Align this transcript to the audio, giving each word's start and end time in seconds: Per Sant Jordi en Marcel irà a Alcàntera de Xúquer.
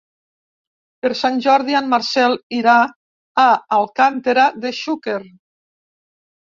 Per 1.05 1.11
Sant 1.19 1.37
Jordi 1.47 1.77
en 1.81 1.91
Marcel 1.91 2.39
irà 2.61 2.79
a 3.45 3.47
Alcàntera 3.81 4.51
de 4.67 4.77
Xúquer. 4.83 5.19